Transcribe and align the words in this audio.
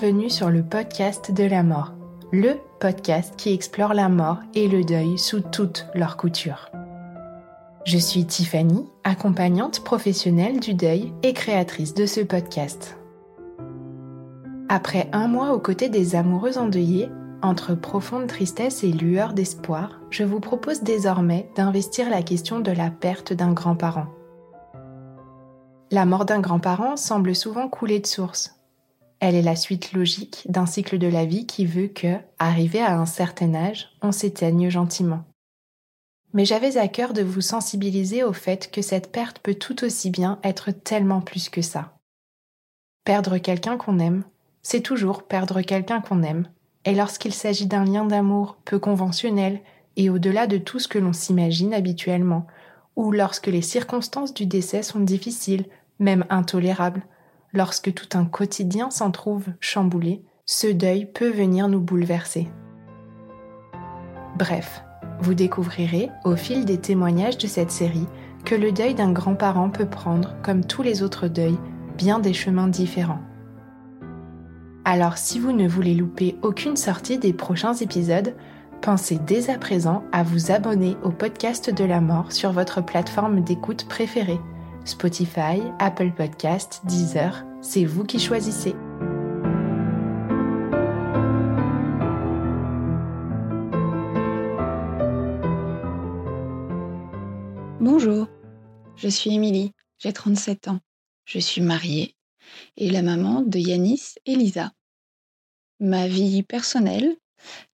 bienvenue 0.00 0.30
sur 0.30 0.48
le 0.48 0.62
podcast 0.62 1.30
de 1.30 1.44
la 1.44 1.62
mort, 1.62 1.92
le 2.32 2.54
podcast 2.78 3.34
qui 3.36 3.52
explore 3.52 3.92
la 3.92 4.08
mort 4.08 4.38
et 4.54 4.66
le 4.66 4.82
deuil 4.82 5.18
sous 5.18 5.40
toutes 5.40 5.86
leurs 5.94 6.16
coutures. 6.16 6.70
Je 7.84 7.98
suis 7.98 8.24
Tiffany, 8.24 8.86
accompagnante 9.04 9.84
professionnelle 9.84 10.58
du 10.58 10.72
deuil 10.72 11.12
et 11.22 11.34
créatrice 11.34 11.92
de 11.92 12.06
ce 12.06 12.22
podcast. 12.22 12.96
Après 14.70 15.10
un 15.12 15.28
mois 15.28 15.52
aux 15.52 15.60
côtés 15.60 15.90
des 15.90 16.14
amoureux 16.14 16.56
endeuillés, 16.56 17.10
entre 17.42 17.74
profonde 17.74 18.26
tristesse 18.26 18.82
et 18.82 18.92
lueur 18.92 19.34
d'espoir, 19.34 20.00
je 20.08 20.24
vous 20.24 20.40
propose 20.40 20.82
désormais 20.82 21.50
d'investir 21.56 22.08
la 22.08 22.22
question 22.22 22.60
de 22.60 22.72
la 22.72 22.90
perte 22.90 23.34
d'un 23.34 23.52
grand-parent. 23.52 24.06
La 25.90 26.06
mort 26.06 26.24
d'un 26.24 26.40
grand-parent 26.40 26.96
semble 26.96 27.34
souvent 27.34 27.68
couler 27.68 28.00
de 28.00 28.06
source, 28.06 28.59
elle 29.20 29.34
est 29.34 29.42
la 29.42 29.56
suite 29.56 29.92
logique 29.92 30.42
d'un 30.48 30.66
cycle 30.66 30.98
de 30.98 31.06
la 31.06 31.26
vie 31.26 31.46
qui 31.46 31.66
veut 31.66 31.88
que, 31.88 32.16
arrivé 32.38 32.80
à 32.80 32.98
un 32.98 33.06
certain 33.06 33.54
âge, 33.54 33.90
on 34.00 34.12
s'éteigne 34.12 34.70
gentiment. 34.70 35.24
Mais 36.32 36.46
j'avais 36.46 36.78
à 36.78 36.88
cœur 36.88 37.12
de 37.12 37.22
vous 37.22 37.42
sensibiliser 37.42 38.24
au 38.24 38.32
fait 38.32 38.70
que 38.70 38.82
cette 38.82 39.12
perte 39.12 39.38
peut 39.40 39.54
tout 39.54 39.84
aussi 39.84 40.10
bien 40.10 40.38
être 40.42 40.70
tellement 40.70 41.20
plus 41.20 41.50
que 41.50 41.60
ça. 41.60 41.98
Perdre 43.04 43.38
quelqu'un 43.38 43.76
qu'on 43.76 43.98
aime, 43.98 44.24
c'est 44.62 44.80
toujours 44.80 45.24
perdre 45.24 45.60
quelqu'un 45.60 46.00
qu'on 46.00 46.22
aime, 46.22 46.48
et 46.86 46.94
lorsqu'il 46.94 47.34
s'agit 47.34 47.66
d'un 47.66 47.84
lien 47.84 48.06
d'amour 48.06 48.56
peu 48.64 48.78
conventionnel 48.78 49.60
et 49.96 50.08
au-delà 50.08 50.46
de 50.46 50.56
tout 50.56 50.78
ce 50.78 50.88
que 50.88 50.98
l'on 50.98 51.12
s'imagine 51.12 51.74
habituellement, 51.74 52.46
ou 52.96 53.12
lorsque 53.12 53.48
les 53.48 53.62
circonstances 53.62 54.32
du 54.32 54.46
décès 54.46 54.82
sont 54.82 55.00
difficiles, 55.00 55.66
même 55.98 56.24
intolérables, 56.30 57.02
lorsque 57.52 57.92
tout 57.94 58.16
un 58.16 58.24
quotidien 58.24 58.90
s'en 58.90 59.10
trouve 59.10 59.46
chamboulé, 59.60 60.22
ce 60.46 60.66
deuil 60.66 61.06
peut 61.06 61.30
venir 61.30 61.68
nous 61.68 61.80
bouleverser. 61.80 62.48
Bref, 64.36 64.82
vous 65.20 65.34
découvrirez, 65.34 66.08
au 66.24 66.36
fil 66.36 66.64
des 66.64 66.78
témoignages 66.78 67.38
de 67.38 67.46
cette 67.46 67.70
série, 67.70 68.06
que 68.44 68.54
le 68.54 68.72
deuil 68.72 68.94
d'un 68.94 69.12
grand-parent 69.12 69.70
peut 69.70 69.88
prendre, 69.88 70.34
comme 70.42 70.64
tous 70.64 70.82
les 70.82 71.02
autres 71.02 71.28
deuils, 71.28 71.58
bien 71.96 72.18
des 72.18 72.32
chemins 72.32 72.68
différents. 72.68 73.20
Alors 74.84 75.18
si 75.18 75.38
vous 75.38 75.52
ne 75.52 75.68
voulez 75.68 75.94
louper 75.94 76.36
aucune 76.42 76.76
sortie 76.76 77.18
des 77.18 77.34
prochains 77.34 77.74
épisodes, 77.74 78.34
pensez 78.80 79.18
dès 79.18 79.50
à 79.50 79.58
présent 79.58 80.02
à 80.10 80.22
vous 80.22 80.50
abonner 80.50 80.96
au 81.02 81.10
podcast 81.10 81.72
de 81.72 81.84
la 81.84 82.00
mort 82.00 82.32
sur 82.32 82.52
votre 82.52 82.82
plateforme 82.82 83.44
d'écoute 83.44 83.86
préférée 83.88 84.40
Spotify, 84.84 85.60
Apple 85.78 86.12
Podcast, 86.12 86.80
Deezer, 86.84 87.44
c'est 87.60 87.84
vous 87.84 88.04
qui 88.04 88.18
choisissez. 88.18 88.74
Bonjour, 97.80 98.28
je 98.96 99.08
suis 99.08 99.34
Émilie, 99.34 99.72
j'ai 99.98 100.12
37 100.12 100.68
ans. 100.68 100.80
Je 101.24 101.38
suis 101.38 101.60
mariée 101.60 102.16
et 102.76 102.90
la 102.90 103.02
maman 103.02 103.42
de 103.42 103.58
Yanis 103.58 104.14
et 104.26 104.34
Lisa. 104.34 104.72
Ma 105.78 106.08
vie 106.08 106.42
personnelle 106.42 107.16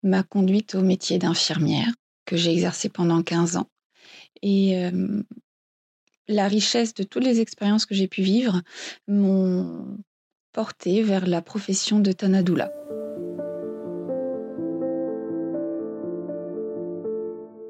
m'a 0.03 0.23
conduite 0.23 0.75
au 0.75 0.83
métier 0.83 1.19
d'infirmière 1.19 1.93
que 2.25 2.37
j'ai 2.37 2.53
exercé 2.53 2.89
pendant 2.89 3.23
15 3.23 3.57
ans. 3.57 3.71
Et 4.43 4.77
euh, 4.85 5.23
la 6.29 6.49
richesse 6.49 6.95
de 6.95 7.03
toutes 7.03 7.25
les 7.25 7.41
expériences 7.41 7.87
que 7.87 7.95
j'ai 7.95 8.09
pu 8.09 8.23
vivre 8.23 8.63
m'ont 9.07 9.99
porté 10.53 11.03
vers 11.03 11.27
la 11.27 11.43
profession 11.43 12.01
de 12.01 12.13
Tanadoula. 12.13 12.73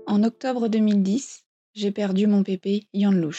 En 0.07 0.23
octobre 0.23 0.69
2010, 0.69 1.45
j'ai 1.75 1.91
perdu 1.91 2.27
mon 2.27 2.43
pépé 2.43 2.85
Yann 2.95 3.31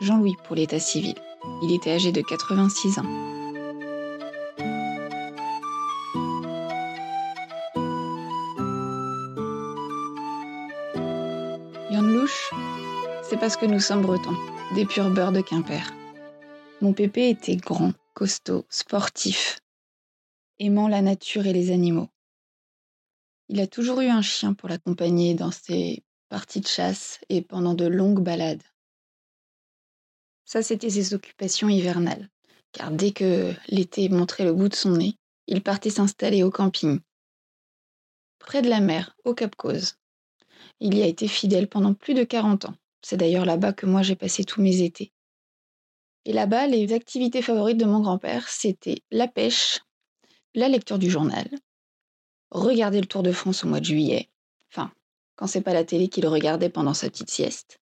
Jean-Louis 0.00 0.34
pour 0.44 0.56
l'état 0.56 0.80
civil. 0.80 1.14
Il 1.62 1.74
était 1.74 1.92
âgé 1.92 2.10
de 2.12 2.22
86 2.22 2.98
ans. 2.98 3.37
Parce 13.38 13.56
que 13.56 13.66
nous 13.66 13.80
sommes 13.80 14.02
bretons, 14.02 14.36
des 14.74 14.84
purs 14.84 15.10
beurres 15.10 15.32
de 15.32 15.40
Quimper. 15.40 15.94
Mon 16.80 16.92
pépé 16.92 17.30
était 17.30 17.56
grand, 17.56 17.92
costaud, 18.14 18.66
sportif, 18.68 19.60
aimant 20.58 20.88
la 20.88 21.02
nature 21.02 21.46
et 21.46 21.52
les 21.52 21.70
animaux. 21.70 22.08
Il 23.48 23.60
a 23.60 23.66
toujours 23.66 24.00
eu 24.00 24.08
un 24.08 24.22
chien 24.22 24.54
pour 24.54 24.68
l'accompagner 24.68 25.34
dans 25.34 25.52
ses 25.52 26.02
parties 26.28 26.60
de 26.60 26.66
chasse 26.66 27.20
et 27.28 27.42
pendant 27.42 27.74
de 27.74 27.86
longues 27.86 28.22
balades. 28.22 28.62
Ça, 30.44 30.62
c'était 30.62 30.90
ses 30.90 31.14
occupations 31.14 31.68
hivernales, 31.68 32.28
car 32.72 32.90
dès 32.90 33.12
que 33.12 33.52
l'été 33.68 34.08
montrait 34.08 34.44
le 34.44 34.52
bout 34.52 34.68
de 34.68 34.74
son 34.74 34.92
nez, 34.92 35.14
il 35.46 35.62
partait 35.62 35.90
s'installer 35.90 36.42
au 36.42 36.50
camping, 36.50 37.00
près 38.38 38.62
de 38.62 38.68
la 38.68 38.80
mer, 38.80 39.16
au 39.24 39.34
Cap 39.34 39.54
Cause. 39.56 39.96
Il 40.80 40.96
y 40.96 41.02
a 41.02 41.06
été 41.06 41.28
fidèle 41.28 41.68
pendant 41.68 41.94
plus 41.94 42.14
de 42.14 42.24
40 42.24 42.66
ans. 42.66 42.74
C'est 43.02 43.16
d'ailleurs 43.16 43.44
là-bas 43.44 43.72
que 43.72 43.86
moi 43.86 44.02
j'ai 44.02 44.16
passé 44.16 44.44
tous 44.44 44.60
mes 44.60 44.82
étés. 44.82 45.12
Et 46.24 46.32
là-bas, 46.32 46.66
les 46.66 46.92
activités 46.92 47.42
favorites 47.42 47.78
de 47.78 47.84
mon 47.84 48.00
grand-père, 48.00 48.48
c'était 48.48 49.02
la 49.10 49.28
pêche, 49.28 49.80
la 50.54 50.68
lecture 50.68 50.98
du 50.98 51.08
journal, 51.08 51.48
regarder 52.50 53.00
le 53.00 53.06
Tour 53.06 53.22
de 53.22 53.32
France 53.32 53.64
au 53.64 53.68
mois 53.68 53.80
de 53.80 53.84
juillet, 53.84 54.28
enfin, 54.70 54.92
quand 55.36 55.46
c'est 55.46 55.62
pas 55.62 55.72
la 55.72 55.84
télé 55.84 56.08
qu'il 56.08 56.26
regardait 56.26 56.68
pendant 56.68 56.94
sa 56.94 57.08
petite 57.08 57.30
sieste. 57.30 57.80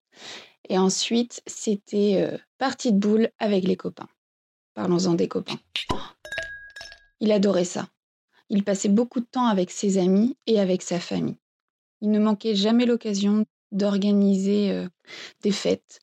Et 0.69 0.79
ensuite, 0.79 1.43
c'était 1.47 2.17
euh, 2.17 2.39
partie 2.59 2.93
de 2.93 2.99
boule 2.99 3.31
avec 3.39 3.65
les 3.65 3.77
copains. 3.77 4.09
Parlons-en 4.75 5.15
des 5.15 5.29
copains. 5.29 5.59
Il 7.21 7.33
adorait 7.33 7.65
ça. 7.65 7.89
Il 8.49 8.63
passait 8.63 8.89
beaucoup 8.89 9.21
de 9.21 9.27
temps 9.27 9.47
avec 9.47 9.71
ses 9.71 9.99
amis 9.99 10.37
et 10.47 10.61
avec 10.61 10.83
sa 10.83 11.01
famille. 11.01 11.39
Il 12.01 12.11
ne 12.11 12.19
manquait 12.19 12.55
jamais 12.55 12.87
l'occasion 12.87 13.47
d'organiser 13.73 14.87
des 15.43 15.53
fêtes. 15.53 16.01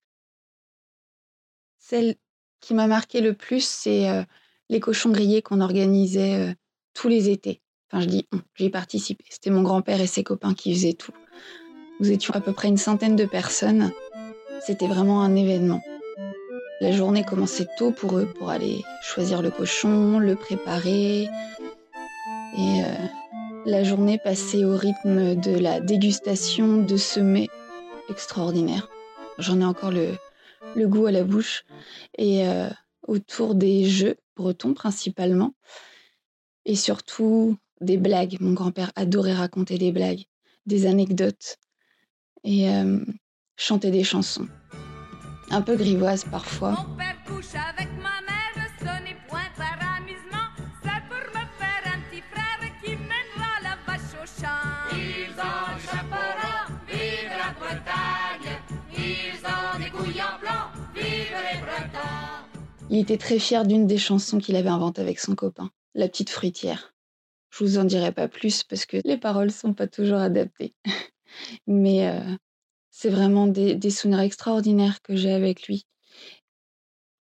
Celle 1.77 2.15
qui 2.60 2.74
m'a 2.74 2.88
marqué 2.88 3.21
le 3.21 3.33
plus, 3.33 3.65
c'est 3.65 4.25
les 4.69 4.80
cochons 4.80 5.12
grillés 5.12 5.42
qu'on 5.42 5.62
organisait 5.62 6.56
tous 6.94 7.07
les 7.07 7.30
étés. 7.30 7.62
Enfin, 7.92 8.01
je 8.01 8.07
dis, 8.07 8.27
j'y 8.56 8.65
ai 8.65 8.69
participé. 8.69 9.24
C'était 9.30 9.50
mon 9.50 9.62
grand-père 9.62 10.01
et 10.01 10.07
ses 10.07 10.24
copains 10.24 10.54
qui 10.54 10.74
faisaient 10.74 10.94
tout. 10.94 11.13
Nous 12.00 12.12
étions 12.12 12.33
à 12.33 12.42
peu 12.42 12.54
près 12.54 12.68
une 12.68 12.77
centaine 12.77 13.15
de 13.15 13.25
personnes. 13.25 13.92
C'était 14.66 14.88
vraiment 14.88 15.21
un 15.21 15.36
événement. 15.36 15.81
La 16.81 16.92
journée 16.92 17.24
commençait 17.24 17.68
tôt 17.77 17.92
pour 17.92 18.18
eux, 18.18 18.25
pour 18.38 18.50
aller 18.50 18.83
choisir 19.01 19.42
le 19.42 19.51
cochon, 19.51 20.19
le 20.19 20.36
préparer. 20.36 21.30
Et 22.57 22.81
la 23.65 23.83
journée 23.83 24.18
passée 24.18 24.65
au 24.65 24.75
rythme 24.75 25.36
de 25.36 25.57
la 25.57 25.80
dégustation 25.80 26.77
de 26.77 26.98
ce 26.98 27.19
mets 27.19 27.50
extraordinaire. 28.10 28.89
J'en 29.38 29.62
ai 29.62 29.65
encore 29.65 29.92
le, 29.92 30.18
goût 30.88 31.06
à 31.06 31.12
la 31.12 31.24
bouche. 31.24 31.63
Et 32.18 32.48
euh, 32.48 32.69
autour 33.07 33.56
des 33.56 33.86
jeux 33.86 34.18
bretons 34.36 34.74
principalement, 34.74 35.54
Et 36.65 36.75
surtout, 36.75 37.57
des 37.81 37.98
blagues. 37.98 38.38
Mon 38.39 38.54
grand-père 38.54 38.92
adorait 38.95 39.33
raconter 39.33 39.77
des 39.77 39.92
blagues, 39.92 40.25
des 40.66 40.86
anecdotes 40.86 41.57
et 42.44 42.69
euh, 42.69 43.00
chanter 43.57 43.92
des 43.92 44.04
chansons. 44.04 44.48
Un 45.51 45.62
peu 45.62 45.75
grivoises 45.75 46.25
parfois. 46.25 46.71
Mon 46.71 46.95
père 46.95 47.18
couche 47.25 47.54
avec 47.56 47.89
ma 48.01 48.23
Il 62.90 63.00
était 63.00 63.18
très 63.18 63.40
fier 63.40 63.66
d'une 63.66 63.88
des 63.88 63.98
chansons 63.98 64.38
qu'il 64.38 64.56
avait 64.56 64.70
inventées 64.70 65.02
avec 65.02 65.20
son 65.20 65.36
copain, 65.36 65.72
La 65.96 66.08
petite 66.08 66.30
fruitière. 66.30 66.94
Je 67.50 67.64
vous 67.64 67.78
en 67.78 67.84
dirai 67.84 68.12
pas 68.12 68.28
plus 68.28 68.64
parce 68.64 68.86
que 68.86 68.98
les 69.04 69.18
paroles 69.18 69.52
sont 69.52 69.74
pas 69.74 69.88
toujours 69.88 70.20
adaptées. 70.20 70.76
Mais 71.68 72.08
euh, 72.08 72.36
c'est 72.92 73.10
vraiment 73.10 73.48
des, 73.48 73.90
souvenirs 73.90 74.20
extraordinaires 74.20 75.02
que 75.02 75.16
j'ai 75.16 75.32
avec 75.32 75.68
lui. 75.68 75.86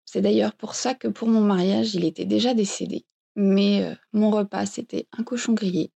C'est 0.05 0.21
d'ailleurs 0.21 0.55
pour 0.55 0.75
ça 0.75 0.95
que 0.95 1.09
pour 1.09 1.29
mon 1.29 1.41
mariage, 1.41 1.95
il 1.95 2.05
était 2.05 2.27
déjà 2.27 2.55
décédé. 2.55 3.07
Mais 3.35 3.83
euh, 3.83 3.95
mon 4.13 4.31
repas, 4.31 4.67
c'était 4.67 5.07
un 5.17 5.23
cochon 5.23 5.55
grillé. 5.55 5.91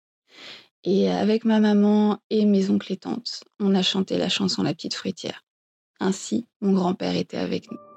Et 0.85 1.11
avec 1.11 1.45
ma 1.45 1.61
maman 1.61 2.19
et 2.31 2.45
mes 2.45 2.71
oncles 2.71 2.93
et 2.93 2.97
tantes, 2.97 3.43
on 3.59 3.75
a 3.75 3.83
chanté 3.83 4.19
la 4.19 4.29
chanson 4.29 4.63
La 4.63 4.75
petite 4.75 4.95
fruitière. 4.95 5.43
Ainsi, 5.99 6.47
mon 6.61 6.75
grand-père 6.75 7.17
était 7.17 7.39
avec 7.39 7.71
nous. 7.71 7.94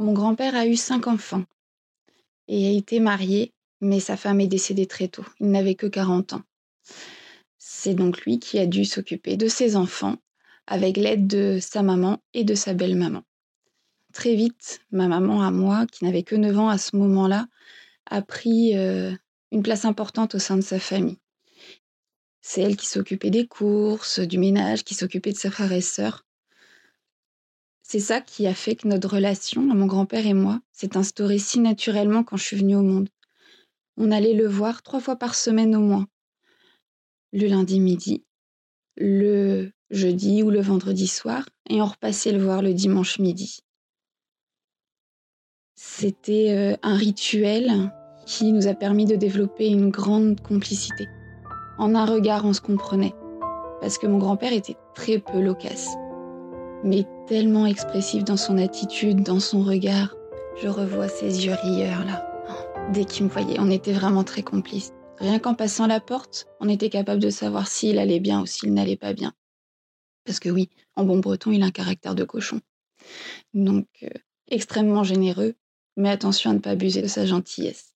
Mon 0.00 0.14
grand-père 0.14 0.54
a 0.54 0.66
eu 0.66 0.76
cinq 0.76 1.08
enfants 1.08 1.44
et 2.48 2.68
a 2.68 2.70
été 2.70 3.00
marié, 3.00 3.52
mais 3.82 4.00
sa 4.00 4.16
femme 4.16 4.40
est 4.40 4.46
décédée 4.46 4.86
très 4.86 5.08
tôt. 5.08 5.26
Il 5.40 5.50
n'avait 5.50 5.74
que 5.74 5.86
40 5.86 6.32
ans. 6.32 6.42
C'est 7.58 7.92
donc 7.92 8.22
lui 8.22 8.38
qui 8.38 8.58
a 8.58 8.64
dû 8.64 8.86
s'occuper 8.86 9.36
de 9.36 9.46
ses 9.46 9.76
enfants 9.76 10.16
avec 10.66 10.96
l'aide 10.96 11.26
de 11.26 11.58
sa 11.60 11.82
maman 11.82 12.16
et 12.32 12.44
de 12.44 12.54
sa 12.54 12.72
belle-maman. 12.72 13.24
Très 14.14 14.34
vite, 14.34 14.80
ma 14.90 15.06
maman 15.06 15.42
à 15.42 15.50
moi, 15.50 15.84
qui 15.84 16.06
n'avait 16.06 16.22
que 16.22 16.34
9 16.34 16.58
ans 16.58 16.70
à 16.70 16.78
ce 16.78 16.96
moment-là, 16.96 17.46
a 18.06 18.22
pris 18.22 18.78
euh, 18.78 19.12
une 19.52 19.62
place 19.62 19.84
importante 19.84 20.34
au 20.34 20.38
sein 20.38 20.56
de 20.56 20.62
sa 20.62 20.80
famille. 20.80 21.18
C'est 22.40 22.62
elle 22.62 22.78
qui 22.78 22.86
s'occupait 22.86 23.28
des 23.28 23.46
courses, 23.46 24.18
du 24.20 24.38
ménage, 24.38 24.82
qui 24.82 24.94
s'occupait 24.94 25.32
de 25.32 25.36
ses 25.36 25.50
frères 25.50 25.72
et 25.72 25.82
sœurs. 25.82 26.24
C'est 27.92 27.98
ça 27.98 28.20
qui 28.20 28.46
a 28.46 28.54
fait 28.54 28.76
que 28.76 28.86
notre 28.86 29.16
relation, 29.16 29.62
mon 29.62 29.86
grand-père 29.86 30.24
et 30.24 30.32
moi, 30.32 30.60
s'est 30.70 30.96
instaurée 30.96 31.40
si 31.40 31.58
naturellement 31.58 32.22
quand 32.22 32.36
je 32.36 32.44
suis 32.44 32.56
venue 32.56 32.76
au 32.76 32.82
monde. 32.82 33.08
On 33.96 34.12
allait 34.12 34.32
le 34.32 34.46
voir 34.46 34.84
trois 34.84 35.00
fois 35.00 35.16
par 35.16 35.34
semaine 35.34 35.74
au 35.74 35.80
moins. 35.80 36.06
Le 37.32 37.48
lundi 37.48 37.80
midi, 37.80 38.24
le 38.96 39.72
jeudi 39.90 40.44
ou 40.44 40.50
le 40.50 40.60
vendredi 40.60 41.08
soir, 41.08 41.48
et 41.68 41.82
on 41.82 41.86
repassait 41.86 42.30
le 42.30 42.40
voir 42.40 42.62
le 42.62 42.74
dimanche 42.74 43.18
midi. 43.18 43.58
C'était 45.74 46.50
euh, 46.50 46.76
un 46.84 46.94
rituel 46.94 47.92
qui 48.24 48.52
nous 48.52 48.68
a 48.68 48.74
permis 48.74 49.06
de 49.06 49.16
développer 49.16 49.66
une 49.66 49.90
grande 49.90 50.40
complicité. 50.42 51.08
En 51.76 51.96
un 51.96 52.04
regard, 52.04 52.44
on 52.44 52.52
se 52.52 52.60
comprenait, 52.60 53.14
parce 53.80 53.98
que 53.98 54.06
mon 54.06 54.18
grand-père 54.18 54.52
était 54.52 54.76
très 54.94 55.18
peu 55.18 55.40
loquace 55.40 55.96
mais 56.84 57.06
tellement 57.26 57.66
expressif 57.66 58.24
dans 58.24 58.36
son 58.36 58.58
attitude, 58.58 59.22
dans 59.22 59.40
son 59.40 59.62
regard. 59.62 60.14
Je 60.60 60.68
revois 60.68 61.08
ses 61.08 61.46
yeux 61.46 61.54
rieurs 61.62 62.04
là. 62.04 62.26
Dès 62.92 63.04
qu'il 63.04 63.24
me 63.24 63.30
voyait, 63.30 63.60
on 63.60 63.70
était 63.70 63.92
vraiment 63.92 64.24
très 64.24 64.42
complices. 64.42 64.92
Rien 65.18 65.38
qu'en 65.38 65.54
passant 65.54 65.86
la 65.86 66.00
porte, 66.00 66.46
on 66.60 66.68
était 66.68 66.90
capable 66.90 67.20
de 67.20 67.30
savoir 67.30 67.68
s'il 67.68 67.98
allait 67.98 68.20
bien 68.20 68.40
ou 68.40 68.46
s'il 68.46 68.72
n'allait 68.72 68.96
pas 68.96 69.12
bien. 69.12 69.32
Parce 70.24 70.40
que 70.40 70.48
oui, 70.48 70.70
en 70.96 71.04
bon 71.04 71.18
breton, 71.18 71.50
il 71.52 71.62
a 71.62 71.66
un 71.66 71.70
caractère 71.70 72.14
de 72.14 72.24
cochon. 72.24 72.60
Donc, 73.54 73.86
euh, 74.02 74.08
extrêmement 74.48 75.04
généreux, 75.04 75.54
mais 75.96 76.10
attention 76.10 76.50
à 76.50 76.54
ne 76.54 76.58
pas 76.58 76.70
abuser 76.70 77.02
de 77.02 77.06
sa 77.06 77.26
gentillesse, 77.26 77.94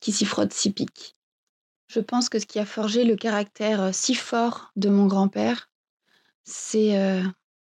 qui 0.00 0.12
s'y 0.12 0.24
frotte 0.24 0.52
si 0.52 0.70
pique. 0.70 1.14
Je 1.88 2.00
pense 2.00 2.28
que 2.28 2.38
ce 2.38 2.46
qui 2.46 2.58
a 2.58 2.66
forgé 2.66 3.04
le 3.04 3.16
caractère 3.16 3.80
euh, 3.80 3.90
si 3.92 4.14
fort 4.14 4.70
de 4.76 4.90
mon 4.90 5.06
grand-père, 5.06 5.70
c'est 6.44 6.98
euh, 6.98 7.22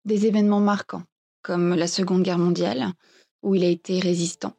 des 0.06 0.26
événements 0.26 0.60
marquants, 0.60 1.04
comme 1.42 1.76
la 1.76 1.88
Seconde 1.88 2.24
Guerre 2.24 2.38
mondiale, 2.38 2.88
où 3.42 3.56
il 3.56 3.64
a 3.64 3.70
été 3.70 4.00
résistant. 4.00 4.54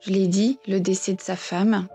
Je 0.00 0.10
l'ai 0.10 0.26
dit, 0.26 0.58
le 0.68 0.78
décès 0.80 1.14
de 1.14 1.20
sa 1.20 1.36
femme, 1.36 1.88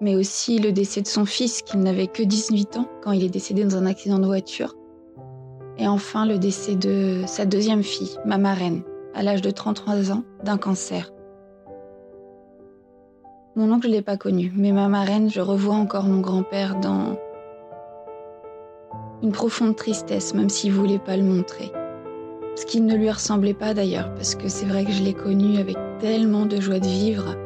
mais 0.00 0.14
aussi 0.14 0.58
le 0.58 0.72
décès 0.72 1.02
de 1.02 1.06
son 1.06 1.24
fils, 1.24 1.62
qui 1.62 1.76
n'avait 1.76 2.06
que 2.06 2.22
18 2.22 2.76
ans 2.76 2.88
quand 3.02 3.12
il 3.12 3.24
est 3.24 3.30
décédé 3.30 3.64
dans 3.64 3.76
un 3.76 3.86
accident 3.86 4.18
de 4.18 4.26
voiture. 4.26 4.74
Et 5.78 5.88
enfin, 5.88 6.26
le 6.26 6.38
décès 6.38 6.76
de 6.76 7.22
sa 7.26 7.46
deuxième 7.46 7.82
fille, 7.82 8.16
ma 8.24 8.38
marraine, 8.38 8.82
à 9.14 9.22
l'âge 9.22 9.42
de 9.42 9.50
33 9.50 10.12
ans, 10.12 10.24
d'un 10.44 10.58
cancer. 10.58 11.10
Mon 13.56 13.72
oncle, 13.72 13.88
je 13.88 13.92
l'ai 13.92 14.02
pas 14.02 14.16
connu, 14.16 14.52
mais 14.54 14.72
ma 14.72 14.88
marraine, 14.88 15.30
je 15.30 15.40
revois 15.40 15.74
encore 15.74 16.04
mon 16.04 16.20
grand-père 16.20 16.78
dans 16.78 17.18
une 19.22 19.32
profonde 19.32 19.76
tristesse, 19.76 20.34
même 20.34 20.48
s'il 20.48 20.72
ne 20.72 20.76
voulait 20.76 20.98
pas 20.98 21.16
le 21.16 21.24
montrer. 21.24 21.72
Ce 22.56 22.66
qui 22.66 22.80
ne 22.80 22.94
lui 22.94 23.10
ressemblait 23.10 23.54
pas 23.54 23.74
d'ailleurs, 23.74 24.12
parce 24.14 24.34
que 24.34 24.48
c'est 24.48 24.66
vrai 24.66 24.84
que 24.84 24.92
je 24.92 25.02
l'ai 25.02 25.14
connu 25.14 25.58
avec 25.58 25.76
tellement 25.98 26.46
de 26.46 26.60
joie 26.60 26.78
de 26.78 26.86
vivre. 26.86 27.36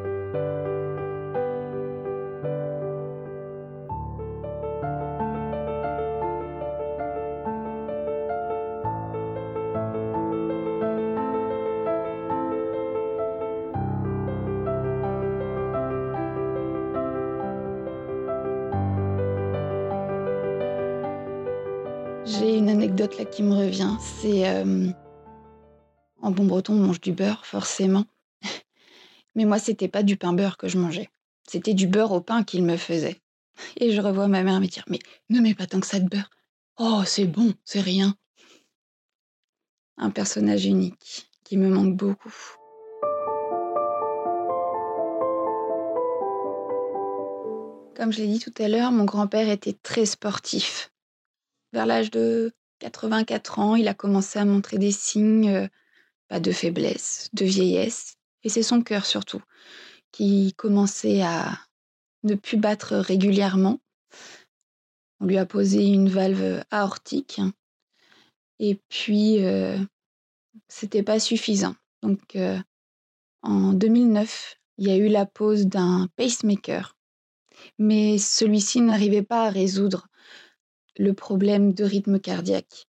J'ai 22.25 22.57
une 22.57 22.69
anecdote 22.69 23.17
là 23.19 23.25
qui 23.25 23.43
me 23.43 23.53
revient. 23.53 23.91
C'est 23.99 24.49
euh, 24.49 24.87
en 26.25 26.31
bon 26.31 26.45
breton, 26.45 26.73
on 26.73 26.87
mange 26.87 27.01
du 27.01 27.11
beurre 27.11 27.45
forcément, 27.45 28.05
mais 29.35 29.45
moi 29.45 29.59
c'était 29.59 29.87
pas 29.87 30.01
du 30.01 30.17
pain 30.17 30.33
beurre 30.33 30.57
que 30.57 30.67
je 30.67 30.79
mangeais. 30.79 31.11
C'était 31.47 31.75
du 31.75 31.85
beurre 31.85 32.13
au 32.13 32.19
pain 32.19 32.43
qu'il 32.43 32.63
me 32.63 32.77
faisait. 32.77 33.21
Et 33.77 33.91
je 33.91 34.01
revois 34.01 34.27
ma 34.27 34.41
mère 34.41 34.59
me 34.59 34.65
dire 34.65 34.85
mais 34.87 34.97
ne 35.29 35.39
mets 35.39 35.53
pas 35.53 35.67
tant 35.67 35.79
que 35.79 35.85
ça 35.85 35.99
de 35.99 36.09
beurre. 36.09 36.31
Oh 36.79 37.03
c'est 37.05 37.25
bon, 37.25 37.53
c'est 37.63 37.79
rien. 37.79 38.15
Un 39.97 40.09
personnage 40.09 40.65
unique 40.65 41.29
qui 41.43 41.57
me 41.57 41.69
manque 41.69 41.95
beaucoup. 41.95 42.33
Comme 47.95 48.11
je 48.11 48.17
l'ai 48.17 48.27
dit 48.27 48.39
tout 48.39 48.53
à 48.57 48.67
l'heure, 48.67 48.91
mon 48.91 49.05
grand-père 49.05 49.47
était 49.47 49.77
très 49.83 50.07
sportif. 50.07 50.91
Vers 51.71 51.85
l'âge 51.85 52.09
de 52.09 52.51
84 52.79 53.59
ans, 53.59 53.75
il 53.75 53.87
a 53.87 53.93
commencé 53.93 54.39
à 54.39 54.45
montrer 54.45 54.79
des 54.79 54.91
signes, 54.91 55.69
pas 56.27 56.39
de 56.39 56.51
faiblesse, 56.51 57.29
de 57.33 57.45
vieillesse, 57.45 58.15
et 58.43 58.49
c'est 58.49 58.63
son 58.63 58.81
cœur 58.81 59.05
surtout, 59.05 59.41
qui 60.11 60.53
commençait 60.53 61.21
à 61.21 61.59
ne 62.23 62.35
plus 62.35 62.57
battre 62.57 62.95
régulièrement. 62.95 63.79
On 65.19 65.25
lui 65.25 65.37
a 65.37 65.45
posé 65.45 65.85
une 65.85 66.09
valve 66.09 66.63
aortique, 66.71 67.41
et 68.59 68.79
puis 68.89 69.43
euh, 69.43 69.77
c'était 70.67 71.03
pas 71.03 71.19
suffisant. 71.19 71.75
Donc 72.01 72.35
euh, 72.35 72.59
en 73.41 73.73
2009, 73.73 74.57
il 74.77 74.87
y 74.87 74.91
a 74.91 74.97
eu 74.97 75.07
la 75.07 75.25
pose 75.25 75.67
d'un 75.67 76.07
pacemaker, 76.15 76.97
mais 77.79 78.17
celui-ci 78.17 78.81
n'arrivait 78.81 79.23
pas 79.23 79.45
à 79.45 79.49
résoudre 79.49 80.07
le 80.97 81.13
problème 81.13 81.73
de 81.73 81.83
rythme 81.83 82.19
cardiaque. 82.19 82.87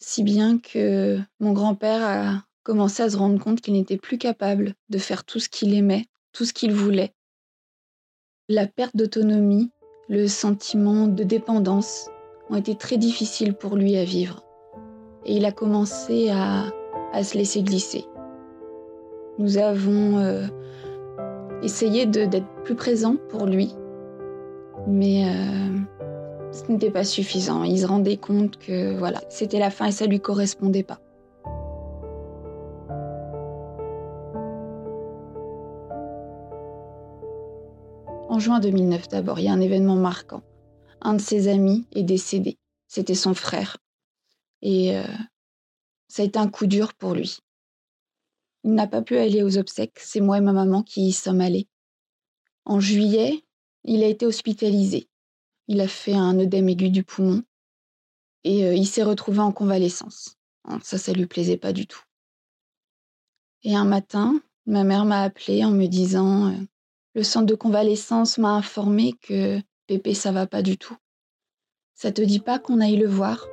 Si 0.00 0.22
bien 0.22 0.58
que 0.58 1.18
mon 1.40 1.52
grand-père 1.52 2.02
a 2.04 2.44
commencé 2.62 3.02
à 3.02 3.10
se 3.10 3.16
rendre 3.16 3.42
compte 3.42 3.60
qu'il 3.60 3.74
n'était 3.74 3.96
plus 3.96 4.18
capable 4.18 4.74
de 4.90 4.98
faire 4.98 5.24
tout 5.24 5.40
ce 5.40 5.48
qu'il 5.48 5.74
aimait, 5.74 6.06
tout 6.32 6.44
ce 6.44 6.52
qu'il 6.52 6.72
voulait. 6.72 7.14
La 8.48 8.66
perte 8.66 8.96
d'autonomie, 8.96 9.70
le 10.08 10.26
sentiment 10.28 11.06
de 11.06 11.22
dépendance 11.24 12.08
ont 12.50 12.56
été 12.56 12.76
très 12.76 12.96
difficiles 12.96 13.54
pour 13.54 13.76
lui 13.76 13.96
à 13.96 14.04
vivre. 14.04 14.44
Et 15.24 15.36
il 15.36 15.44
a 15.44 15.52
commencé 15.52 16.30
à, 16.30 16.72
à 17.12 17.24
se 17.24 17.36
laisser 17.36 17.62
glisser. 17.62 18.04
Nous 19.38 19.58
avons 19.58 20.18
euh, 20.18 20.46
essayé 21.62 22.06
d'être 22.06 22.62
plus 22.64 22.74
présents 22.74 23.16
pour 23.28 23.46
lui, 23.46 23.74
mais 24.86 25.24
euh, 25.26 25.78
ce 26.52 26.70
n'était 26.70 26.90
pas 26.90 27.04
suffisant. 27.04 27.62
Il 27.62 27.80
se 27.80 27.86
rendait 27.86 28.16
compte 28.16 28.58
que 28.58 28.96
voilà, 28.96 29.20
c'était 29.28 29.58
la 29.58 29.70
fin 29.70 29.86
et 29.86 29.92
ça 29.92 30.06
ne 30.06 30.10
lui 30.10 30.20
correspondait 30.20 30.82
pas. 30.82 31.00
En 38.28 38.38
juin 38.38 38.60
2009 38.60 39.08
d'abord, 39.08 39.38
il 39.40 39.46
y 39.46 39.48
a 39.48 39.52
un 39.52 39.60
événement 39.60 39.96
marquant. 39.96 40.42
Un 41.00 41.14
de 41.14 41.20
ses 41.20 41.48
amis 41.48 41.86
est 41.92 42.02
décédé. 42.02 42.58
C'était 42.86 43.14
son 43.14 43.34
frère. 43.34 43.78
Et 44.62 44.96
euh, 44.96 45.04
ça 46.08 46.22
a 46.22 46.24
été 46.24 46.38
un 46.38 46.48
coup 46.48 46.66
dur 46.66 46.94
pour 46.94 47.14
lui. 47.14 47.38
Il 48.64 48.74
n'a 48.74 48.86
pas 48.86 49.02
pu 49.02 49.16
aller 49.16 49.42
aux 49.42 49.58
obsèques. 49.58 49.98
C'est 49.98 50.20
moi 50.20 50.38
et 50.38 50.40
ma 50.40 50.52
maman 50.52 50.82
qui 50.82 51.08
y 51.08 51.12
sommes 51.12 51.40
allés. 51.40 51.68
En 52.64 52.80
juillet, 52.80 53.44
il 53.84 54.02
a 54.02 54.08
été 54.08 54.26
hospitalisé. 54.26 55.07
Il 55.68 55.80
a 55.80 55.88
fait 55.88 56.14
un 56.14 56.38
œdème 56.38 56.68
aigu 56.68 56.90
du 56.90 57.04
poumon 57.04 57.42
et 58.44 58.64
euh, 58.64 58.74
il 58.74 58.86
s'est 58.86 59.02
retrouvé 59.02 59.40
en 59.40 59.52
convalescence. 59.52 60.36
Ça, 60.82 60.98
ça 60.98 61.12
lui 61.12 61.26
plaisait 61.26 61.56
pas 61.56 61.72
du 61.72 61.86
tout. 61.86 62.02
Et 63.62 63.74
un 63.74 63.84
matin, 63.84 64.40
ma 64.66 64.84
mère 64.84 65.04
m'a 65.04 65.22
appelé 65.22 65.64
en 65.64 65.70
me 65.70 65.86
disant 65.86 66.48
euh, 66.48 66.56
Le 67.14 67.22
centre 67.22 67.46
de 67.46 67.54
convalescence 67.54 68.38
m'a 68.38 68.52
informé 68.52 69.14
que 69.20 69.60
Pépé, 69.86 70.14
ça 70.14 70.32
va 70.32 70.46
pas 70.46 70.62
du 70.62 70.76
tout. 70.76 70.96
Ça 71.94 72.12
te 72.12 72.22
dit 72.22 72.40
pas 72.40 72.58
qu'on 72.58 72.80
aille 72.80 72.96
le 72.96 73.08
voir 73.08 73.46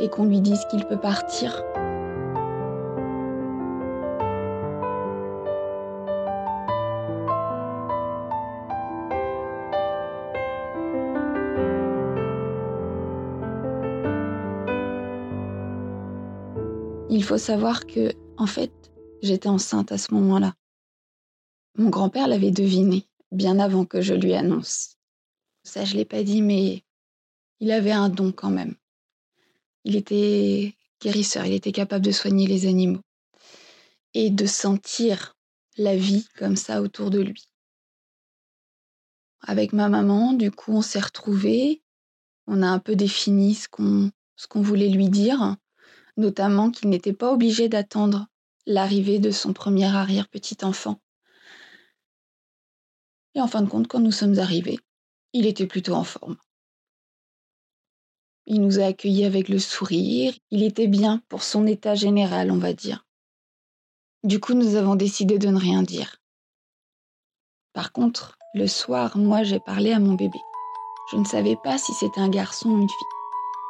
et 0.00 0.08
qu'on 0.08 0.26
lui 0.26 0.40
dise 0.40 0.64
qu'il 0.70 0.84
peut 0.86 1.00
partir? 1.00 1.62
Il 17.10 17.24
faut 17.24 17.38
savoir 17.38 17.86
que, 17.86 18.12
en 18.36 18.46
fait, 18.46 18.72
j'étais 19.22 19.48
enceinte 19.48 19.92
à 19.92 19.98
ce 19.98 20.12
moment-là. 20.12 20.54
Mon 21.76 21.88
grand-père 21.88 22.28
l'avait 22.28 22.50
deviné, 22.50 23.08
bien 23.32 23.58
avant 23.58 23.86
que 23.86 24.00
je 24.00 24.14
lui 24.14 24.34
annonce. 24.34 24.96
Ça, 25.62 25.84
je 25.84 25.96
l'ai 25.96 26.04
pas 26.04 26.22
dit, 26.22 26.42
mais 26.42 26.84
il 27.60 27.70
avait 27.70 27.92
un 27.92 28.08
don 28.08 28.30
quand 28.30 28.50
même. 28.50 28.74
Il 29.84 29.96
était 29.96 30.74
guérisseur, 31.00 31.46
il 31.46 31.54
était 31.54 31.72
capable 31.72 32.04
de 32.04 32.10
soigner 32.10 32.46
les 32.46 32.66
animaux 32.66 33.00
et 34.12 34.30
de 34.30 34.46
sentir 34.46 35.36
la 35.76 35.96
vie 35.96 36.26
comme 36.36 36.56
ça 36.56 36.82
autour 36.82 37.10
de 37.10 37.20
lui. 37.20 37.48
Avec 39.40 39.72
ma 39.72 39.88
maman, 39.88 40.34
du 40.34 40.50
coup, 40.50 40.72
on 40.72 40.82
s'est 40.82 41.00
retrouvés, 41.00 41.82
on 42.46 42.62
a 42.62 42.66
un 42.66 42.80
peu 42.80 42.96
défini 42.96 43.54
ce 43.54 43.68
qu'on 43.68 44.10
ce 44.36 44.46
qu'on 44.46 44.62
voulait 44.62 44.88
lui 44.88 45.08
dire, 45.08 45.56
notamment 46.18 46.70
qu'il 46.70 46.90
n'était 46.90 47.14
pas 47.14 47.32
obligé 47.32 47.68
d'attendre 47.68 48.26
l'arrivée 48.66 49.20
de 49.20 49.30
son 49.30 49.54
premier 49.54 49.86
arrière-petit-enfant. 49.86 51.00
Et 53.34 53.40
en 53.40 53.46
fin 53.46 53.62
de 53.62 53.68
compte, 53.68 53.88
quand 53.88 54.00
nous 54.00 54.12
sommes 54.12 54.38
arrivés, 54.38 54.78
il 55.32 55.46
était 55.46 55.66
plutôt 55.66 55.94
en 55.94 56.04
forme. 56.04 56.36
Il 58.46 58.60
nous 58.60 58.80
a 58.80 58.86
accueillis 58.86 59.24
avec 59.24 59.48
le 59.48 59.58
sourire, 59.58 60.34
il 60.50 60.62
était 60.62 60.88
bien 60.88 61.22
pour 61.28 61.42
son 61.42 61.66
état 61.66 61.94
général, 61.94 62.50
on 62.50 62.58
va 62.58 62.72
dire. 62.72 63.06
Du 64.24 64.40
coup, 64.40 64.54
nous 64.54 64.74
avons 64.74 64.96
décidé 64.96 65.38
de 65.38 65.48
ne 65.48 65.58
rien 65.58 65.82
dire. 65.82 66.16
Par 67.72 67.92
contre, 67.92 68.36
le 68.54 68.66
soir, 68.66 69.16
moi, 69.16 69.44
j'ai 69.44 69.60
parlé 69.60 69.92
à 69.92 70.00
mon 70.00 70.14
bébé. 70.14 70.38
Je 71.12 71.16
ne 71.16 71.24
savais 71.24 71.56
pas 71.62 71.78
si 71.78 71.92
c'était 71.92 72.20
un 72.20 72.28
garçon 72.28 72.70
ou 72.70 72.80
une 72.80 72.88
fille. 72.88 73.08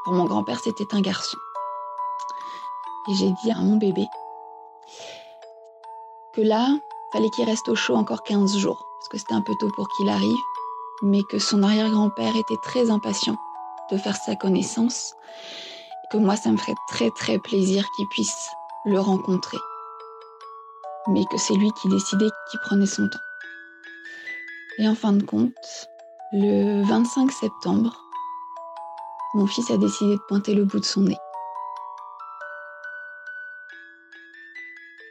Pour 0.04 0.14
mon 0.14 0.24
grand-père, 0.24 0.60
c'était 0.60 0.94
un 0.94 1.02
garçon 1.02 1.36
et 3.08 3.14
j'ai 3.14 3.30
dit 3.42 3.50
à 3.50 3.58
mon 3.58 3.76
bébé 3.76 4.06
que 6.34 6.40
là, 6.40 6.68
fallait 7.12 7.30
qu'il 7.30 7.44
reste 7.44 7.68
au 7.68 7.74
chaud 7.74 7.96
encore 7.96 8.22
15 8.22 8.56
jours, 8.58 8.86
parce 8.98 9.08
que 9.08 9.18
c'était 9.18 9.34
un 9.34 9.40
peu 9.40 9.54
tôt 9.58 9.70
pour 9.74 9.88
qu'il 9.88 10.08
arrive, 10.08 10.38
mais 11.02 11.22
que 11.22 11.38
son 11.38 11.62
arrière-grand-père 11.62 12.36
était 12.36 12.56
très 12.62 12.90
impatient 12.90 13.36
de 13.90 13.96
faire 13.96 14.16
sa 14.16 14.36
connaissance, 14.36 15.14
que 16.10 16.18
moi, 16.18 16.36
ça 16.36 16.50
me 16.50 16.56
ferait 16.56 16.74
très 16.88 17.10
très 17.10 17.38
plaisir 17.38 17.84
qu'il 17.96 18.06
puisse 18.08 18.50
le 18.84 19.00
rencontrer, 19.00 19.58
mais 21.08 21.24
que 21.30 21.38
c'est 21.38 21.54
lui 21.54 21.70
qui 21.72 21.88
décidait, 21.88 22.30
qui 22.50 22.58
prenait 22.58 22.86
son 22.86 23.08
temps. 23.08 23.18
Et 24.78 24.88
en 24.88 24.94
fin 24.94 25.12
de 25.12 25.24
compte, 25.24 25.88
le 26.32 26.82
25 26.84 27.32
septembre, 27.32 28.04
mon 29.34 29.46
fils 29.46 29.70
a 29.70 29.76
décidé 29.76 30.16
de 30.16 30.22
pointer 30.28 30.54
le 30.54 30.64
bout 30.64 30.80
de 30.80 30.84
son 30.84 31.02
nez. 31.02 31.18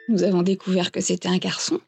Nous 0.09 0.23
avons 0.23 0.41
découvert 0.41 0.93
que 0.93 1.01
c'était 1.01 1.27
un 1.27 1.37
garçon. 1.37 1.81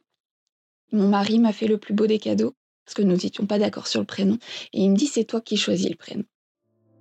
Mon 0.91 1.07
mari 1.07 1.39
m'a 1.39 1.53
fait 1.53 1.67
le 1.67 1.77
plus 1.77 1.93
beau 1.93 2.05
des 2.05 2.19
cadeaux, 2.19 2.53
parce 2.83 2.93
que 2.93 3.01
nous 3.01 3.15
n'étions 3.15 3.45
pas 3.45 3.59
d'accord 3.59 3.87
sur 3.87 4.01
le 4.01 4.05
prénom, 4.05 4.37
et 4.73 4.81
il 4.81 4.91
me 4.91 4.97
dit 4.97 5.07
c'est 5.07 5.23
toi 5.23 5.39
qui 5.39 5.55
choisis 5.55 5.89
le 5.89 5.95
prénom. 5.95 6.25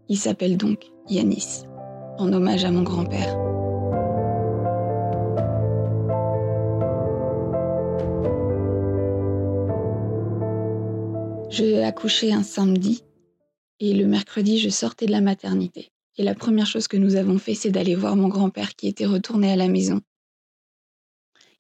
Il 0.09 0.17
s'appelle 0.17 0.57
donc 0.57 0.87
Yanis, 1.09 1.65
en 2.19 2.33
hommage 2.33 2.65
à 2.65 2.71
mon 2.71 2.83
grand-père. 2.83 3.37
Je 11.51 11.83
accouché 11.83 12.33
un 12.33 12.45
samedi, 12.45 13.03
et 13.81 13.93
le 13.93 14.07
mercredi, 14.07 14.61
je 14.61 14.69
sortais 14.69 15.07
de 15.07 15.13
la 15.13 15.21
maternité. 15.21 15.91
Et 16.17 16.23
la 16.23 16.37
première 16.37 16.67
chose 16.67 16.87
que 16.87 16.97
nous 16.97 17.17
avons 17.17 17.39
fait, 17.39 17.55
c'est 17.55 17.71
d'aller 17.71 17.97
voir 17.97 18.15
mon 18.15 18.29
grand-père 18.29 18.77
qui 18.77 18.87
était 18.87 19.07
retourné 19.07 19.51
à 19.51 19.57
la 19.57 19.69
maison 19.69 20.01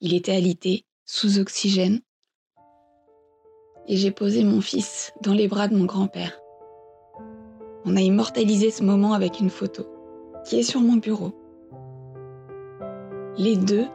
il 0.00 0.14
était 0.14 0.32
alité, 0.32 0.84
sous 1.04 1.38
oxygène. 1.38 2.00
Et 3.88 3.96
j'ai 3.96 4.10
posé 4.10 4.44
mon 4.44 4.60
fils 4.60 5.12
dans 5.22 5.32
les 5.32 5.48
bras 5.48 5.66
de 5.66 5.76
mon 5.76 5.86
grand-père. 5.86 6.38
On 7.84 7.96
a 7.96 8.00
immortalisé 8.00 8.70
ce 8.70 8.84
moment 8.84 9.14
avec 9.14 9.40
une 9.40 9.50
photo 9.50 9.86
qui 10.44 10.58
est 10.58 10.62
sur 10.62 10.80
mon 10.80 10.96
bureau. 10.96 11.32
Les 13.38 13.56
deux 13.56 13.86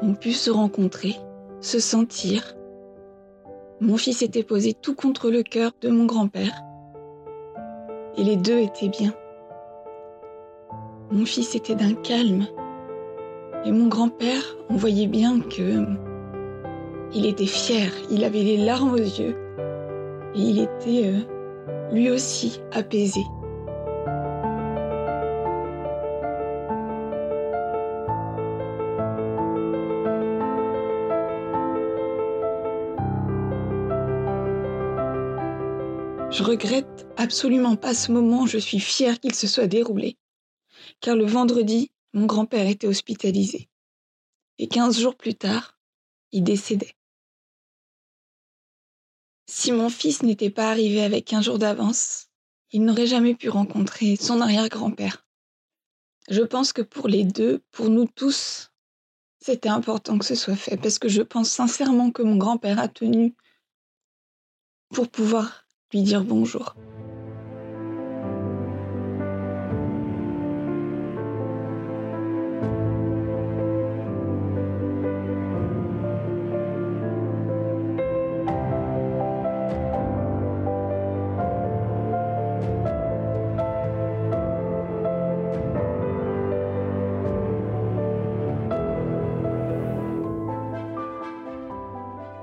ont 0.00 0.14
pu 0.14 0.32
se 0.32 0.50
rencontrer, 0.50 1.16
se 1.60 1.78
sentir. 1.78 2.56
Mon 3.80 3.96
fils 3.96 4.22
était 4.22 4.44
posé 4.44 4.74
tout 4.74 4.94
contre 4.94 5.30
le 5.30 5.42
cœur 5.42 5.72
de 5.80 5.88
mon 5.88 6.06
grand-père. 6.06 6.62
Et 8.16 8.24
les 8.24 8.36
deux 8.36 8.58
étaient 8.58 8.88
bien. 8.88 9.14
Mon 11.10 11.26
fils 11.26 11.54
était 11.54 11.74
d'un 11.74 11.94
calme, 11.94 12.46
et 13.64 13.72
mon 13.72 13.86
grand-père, 13.86 14.42
on 14.68 14.76
voyait 14.76 15.06
bien 15.06 15.40
que 15.40 15.86
il 17.14 17.26
était 17.26 17.46
fier, 17.46 17.92
il 18.10 18.24
avait 18.24 18.42
les 18.42 18.56
larmes 18.56 18.94
aux 18.94 18.96
yeux 18.96 19.36
et 20.34 20.40
il 20.40 20.60
était 20.60 21.08
euh, 21.08 21.92
lui 21.92 22.10
aussi 22.10 22.60
apaisé. 22.72 23.20
Je 36.30 36.42
regrette 36.42 37.06
absolument 37.18 37.76
pas 37.76 37.92
ce 37.92 38.10
moment, 38.10 38.46
je 38.46 38.56
suis 38.56 38.80
fière 38.80 39.20
qu'il 39.20 39.34
se 39.34 39.46
soit 39.46 39.66
déroulé. 39.66 40.16
Car 41.00 41.14
le 41.14 41.26
vendredi, 41.26 41.90
mon 42.12 42.26
grand-père 42.26 42.66
était 42.66 42.86
hospitalisé. 42.86 43.68
Et 44.58 44.68
quinze 44.68 45.00
jours 45.00 45.16
plus 45.16 45.34
tard, 45.34 45.78
il 46.30 46.44
décédait. 46.44 46.94
Si 49.46 49.72
mon 49.72 49.90
fils 49.90 50.22
n'était 50.22 50.50
pas 50.50 50.70
arrivé 50.70 51.02
avec 51.02 51.24
quinze 51.24 51.44
jours 51.44 51.58
d'avance, 51.58 52.28
il 52.70 52.84
n'aurait 52.84 53.06
jamais 53.06 53.34
pu 53.34 53.48
rencontrer 53.48 54.16
son 54.16 54.40
arrière-grand-père. 54.40 55.26
Je 56.28 56.42
pense 56.42 56.72
que 56.72 56.82
pour 56.82 57.08
les 57.08 57.24
deux, 57.24 57.62
pour 57.70 57.90
nous 57.90 58.06
tous, 58.06 58.72
c'était 59.40 59.68
important 59.68 60.18
que 60.18 60.24
ce 60.24 60.34
soit 60.34 60.56
fait, 60.56 60.76
parce 60.76 60.98
que 60.98 61.08
je 61.08 61.22
pense 61.22 61.50
sincèrement 61.50 62.10
que 62.10 62.22
mon 62.22 62.36
grand-père 62.36 62.78
a 62.78 62.88
tenu 62.88 63.34
pour 64.90 65.08
pouvoir 65.08 65.66
lui 65.92 66.02
dire 66.02 66.24
bonjour. 66.24 66.76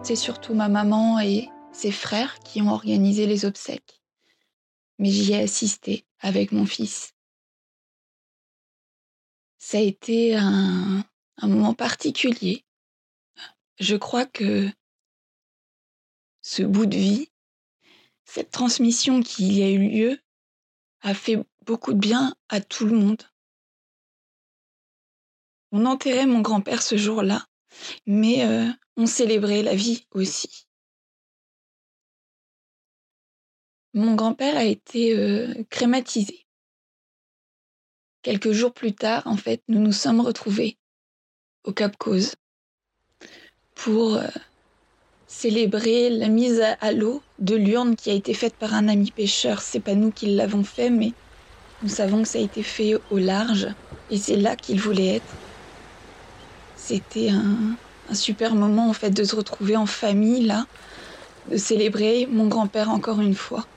C'est 0.10 0.16
surtout 0.16 0.56
ma 0.56 0.70
maman 0.70 1.20
et 1.20 1.50
ses 1.72 1.92
frères 1.92 2.40
qui 2.40 2.64
ont 2.64 2.72
organisé 2.72 3.28
les 3.28 3.46
obsèques. 3.46 4.02
Mais 4.98 5.12
j'y 5.12 5.34
ai 5.34 5.44
assisté 5.44 6.04
avec 6.18 6.52
mon 6.52 6.66
fils. 6.66 7.14
Ça 9.60 9.78
a 9.78 9.82
été 9.82 10.36
un, 10.36 11.06
un 11.38 11.48
moment 11.48 11.76
particulier. 11.76 12.66
Je 13.80 13.96
crois 13.96 14.26
que 14.26 14.68
ce 16.42 16.64
bout 16.64 16.88
de 16.88 16.98
vie 16.98 17.30
cette 18.26 18.50
transmission 18.50 19.22
qui 19.22 19.60
y 19.60 19.62
a 19.62 19.70
eu 19.70 19.90
lieu 19.90 20.20
a 21.02 21.14
fait 21.14 21.38
beaucoup 21.68 21.94
de 21.94 22.00
bien 22.00 22.34
à 22.48 22.62
tout 22.62 22.88
le 22.88 22.98
monde. 22.98 23.22
On 25.72 25.86
enterrait 25.86 26.26
mon 26.26 26.42
grand-père 26.42 26.82
ce 26.82 26.98
jour-là, 26.98 27.46
mais 28.06 28.46
euh, 28.46 28.70
on 28.98 29.06
célébrait 29.06 29.64
la 29.64 29.76
vie 29.76 30.06
aussi. 30.12 30.68
Mon 33.94 34.16
grand-père 34.16 34.56
a 34.56 34.66
été 34.66 35.16
euh, 35.18 35.64
crématisé. 35.70 36.46
Quelques 38.22 38.52
jours 38.52 38.74
plus 38.74 38.94
tard, 38.94 39.26
en 39.26 39.38
fait, 39.38 39.64
nous 39.68 39.80
nous 39.80 39.92
sommes 39.92 40.22
retrouvés 40.22 40.78
au 41.64 41.74
Cap 41.74 41.98
Cause 41.98 42.36
pour 43.74 44.16
euh, 44.16 44.28
célébrer 45.26 46.10
la 46.10 46.28
mise 46.28 46.62
à 46.62 46.92
l'eau 46.92 47.24
de 47.38 47.56
l'urne 47.56 47.96
qui 47.96 48.10
a 48.10 48.14
été 48.14 48.34
faite 48.34 48.58
par 48.58 48.74
un 48.74 48.88
ami 48.88 49.12
pêcheur. 49.12 49.62
C'est 49.62 49.80
pas 49.80 49.96
nous 49.96 50.12
qui 50.12 50.36
l'avons 50.36 50.64
fait, 50.64 50.90
mais 50.90 51.16
nous 51.82 51.90
savons 51.90 52.24
que 52.24 52.28
ça 52.28 52.40
a 52.40 52.42
été 52.42 52.62
fait 52.64 52.96
au 53.10 53.18
large 53.18 53.68
et 54.10 54.18
c'est 54.18 54.36
là 54.36 54.56
qu'il 54.56 54.80
voulait 54.82 55.16
être. 55.16 55.40
C'était 56.90 57.30
un, 57.30 58.16
super 58.16 58.56
moment 58.56 58.90
en 58.90 58.94
fait 58.94 59.12
de 59.12 59.24
se 59.24 59.36
retrouver 59.36 59.78
en 59.78 59.86
famille 59.86 60.44
là, 60.44 60.66
de 61.52 61.56
célébrer 61.56 62.28
mon 62.32 62.48
grand-père 62.48 62.90
encore 62.90 63.22
une 63.22 63.36
fois. 63.36 63.68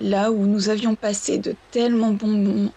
Là 0.00 0.32
où 0.32 0.46
nous 0.46 0.70
avions 0.70 0.94
passé 0.94 1.36
de 1.36 1.54
tellement 1.70 2.12
bons 2.12 2.28
moments. 2.28 2.72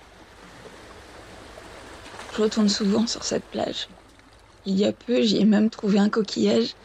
Je 2.36 2.42
retourne 2.42 2.68
souvent 2.68 3.08
sur 3.08 3.24
cette 3.24 3.46
plage. 3.46 3.88
Il 4.66 4.78
y 4.78 4.84
a 4.84 4.92
peu, 4.92 5.22
j'y 5.22 5.38
ai 5.38 5.46
même 5.46 5.70
trouvé 5.70 5.98
un 5.98 6.10
coquillage 6.10 6.75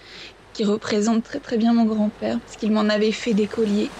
qui 0.52 0.64
représente 0.64 1.24
très 1.24 1.40
très 1.40 1.56
bien 1.56 1.72
mon 1.72 1.84
grand-père, 1.84 2.38
parce 2.38 2.56
qu'il 2.58 2.70
m'en 2.70 2.88
avait 2.88 3.10
fait 3.10 3.34
des 3.34 3.48
colliers. 3.48 3.90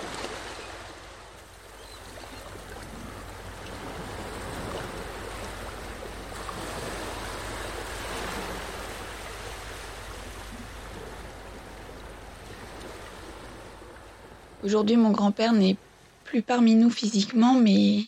Aujourd'hui, 14.69 14.99
mon 14.99 15.13
grand-père 15.13 15.55
n'est 15.55 15.79
plus 16.25 16.43
parmi 16.43 16.75
nous 16.75 16.91
physiquement, 16.91 17.55
mais 17.55 18.05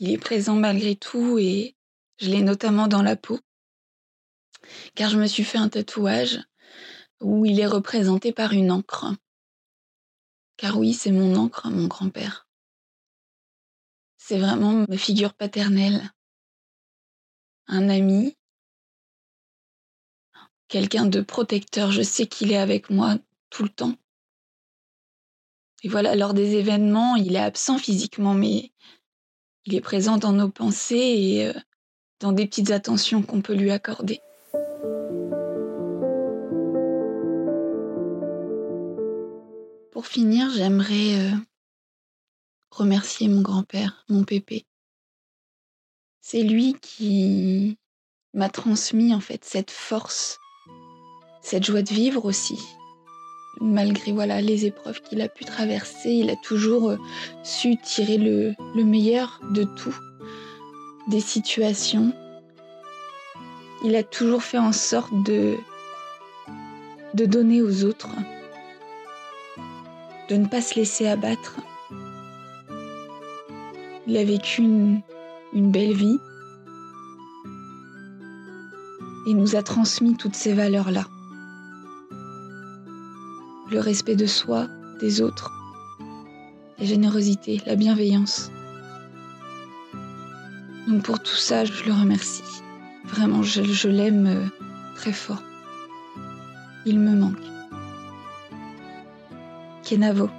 il 0.00 0.10
est 0.10 0.18
présent 0.18 0.56
malgré 0.56 0.96
tout 0.96 1.38
et 1.38 1.76
je 2.18 2.28
l'ai 2.28 2.42
notamment 2.42 2.88
dans 2.88 3.02
la 3.02 3.14
peau 3.14 3.38
car 4.96 5.10
je 5.10 5.16
me 5.16 5.28
suis 5.28 5.44
fait 5.44 5.58
un 5.58 5.68
tatouage 5.68 6.40
où 7.20 7.46
il 7.46 7.60
est 7.60 7.68
représenté 7.68 8.32
par 8.32 8.52
une 8.52 8.72
encre. 8.72 9.14
Car 10.56 10.76
oui, 10.76 10.92
c'est 10.92 11.12
mon 11.12 11.36
encre, 11.36 11.70
mon 11.70 11.86
grand-père. 11.86 12.48
C'est 14.16 14.40
vraiment 14.40 14.84
ma 14.88 14.96
figure 14.96 15.34
paternelle. 15.34 16.02
Un 17.68 17.88
ami, 17.88 18.36
quelqu'un 20.66 21.06
de 21.06 21.20
protecteur, 21.20 21.92
je 21.92 22.02
sais 22.02 22.26
qu'il 22.26 22.50
est 22.50 22.56
avec 22.56 22.90
moi 22.90 23.18
tout 23.50 23.62
le 23.62 23.68
temps. 23.68 23.94
Et 25.84 25.88
voilà, 25.88 26.16
lors 26.16 26.32
des 26.32 26.54
événements, 26.54 27.14
il 27.14 27.36
est 27.36 27.38
absent 27.38 27.76
physiquement, 27.76 28.32
mais 28.32 28.72
il 29.66 29.74
est 29.74 29.82
présent 29.82 30.16
dans 30.16 30.32
nos 30.32 30.48
pensées 30.48 30.96
et 30.96 31.46
euh, 31.46 31.52
dans 32.20 32.32
des 32.32 32.46
petites 32.46 32.70
attentions 32.70 33.22
qu'on 33.22 33.42
peut 33.42 33.54
lui 33.54 33.70
accorder. 33.70 34.22
Pour 39.92 40.06
finir, 40.06 40.48
j'aimerais 40.56 41.18
euh, 41.18 41.36
remercier 42.70 43.28
mon 43.28 43.42
grand-père, 43.42 44.06
mon 44.08 44.24
pépé. 44.24 44.64
C'est 46.22 46.42
lui 46.44 46.76
qui 46.80 47.76
m'a 48.32 48.48
transmis 48.48 49.12
en 49.12 49.20
fait 49.20 49.44
cette 49.44 49.70
force, 49.70 50.38
cette 51.42 51.64
joie 51.64 51.82
de 51.82 51.92
vivre 51.92 52.24
aussi. 52.24 52.58
Malgré 53.60 54.12
voilà 54.12 54.40
les 54.40 54.66
épreuves 54.66 55.00
qu'il 55.00 55.20
a 55.20 55.28
pu 55.28 55.44
traverser, 55.44 56.10
il 56.10 56.30
a 56.30 56.36
toujours 56.36 56.90
euh, 56.90 56.96
su 57.42 57.76
tirer 57.76 58.18
le, 58.18 58.54
le 58.74 58.84
meilleur 58.84 59.40
de 59.52 59.64
tout, 59.64 59.96
des 61.08 61.20
situations. 61.20 62.12
Il 63.84 63.94
a 63.96 64.02
toujours 64.02 64.42
fait 64.42 64.58
en 64.58 64.72
sorte 64.72 65.12
de 65.24 65.56
de 67.14 67.26
donner 67.26 67.62
aux 67.62 67.84
autres 67.84 68.10
de 70.28 70.36
ne 70.36 70.46
pas 70.46 70.60
se 70.60 70.74
laisser 70.74 71.06
abattre. 71.06 71.56
Il 74.06 74.16
a 74.16 74.24
vécu 74.24 74.62
une, 74.62 75.00
une 75.52 75.70
belle 75.70 75.94
vie 75.94 76.18
et 79.26 79.34
nous 79.34 79.56
a 79.56 79.62
transmis 79.62 80.16
toutes 80.16 80.34
ces 80.34 80.52
valeurs-là. 80.52 81.04
Le 83.74 83.80
respect 83.80 84.14
de 84.14 84.26
soi, 84.26 84.68
des 85.00 85.20
autres, 85.20 85.50
la 86.78 86.84
générosité, 86.84 87.60
la 87.66 87.74
bienveillance. 87.74 88.52
Donc 90.86 91.02
pour 91.02 91.18
tout 91.18 91.34
ça, 91.34 91.64
je 91.64 91.82
le 91.84 91.92
remercie. 91.92 92.44
Vraiment, 93.04 93.42
je, 93.42 93.64
je 93.64 93.88
l'aime 93.88 94.26
euh, 94.28 94.46
très 94.94 95.12
fort. 95.12 95.42
Il 96.86 97.00
me 97.00 97.16
manque. 97.16 97.34
Kenavo. 99.82 100.30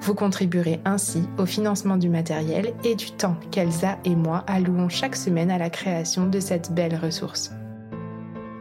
Vous 0.01 0.15
contribuerez 0.15 0.79
ainsi 0.83 1.23
au 1.37 1.45
financement 1.45 1.95
du 1.95 2.09
matériel 2.09 2.73
et 2.83 2.95
du 2.95 3.11
temps 3.11 3.37
qu'Elsa 3.51 3.99
et 4.03 4.15
moi 4.15 4.43
allouons 4.47 4.89
chaque 4.89 5.15
semaine 5.15 5.51
à 5.51 5.59
la 5.59 5.69
création 5.69 6.25
de 6.25 6.39
cette 6.39 6.73
belle 6.73 6.95
ressource. 6.95 7.51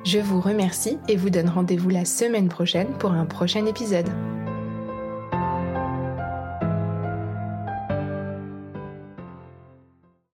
Je 0.05 0.18
vous 0.18 0.40
remercie 0.40 0.98
et 1.09 1.16
vous 1.16 1.31
donne 1.31 1.48
rendez-vous 1.48 1.88
la 1.88 2.05
semaine 2.05 2.48
prochaine 2.48 2.88
pour 2.98 3.12
un 3.12 3.24
prochain 3.24 3.64
épisode. 3.64 4.09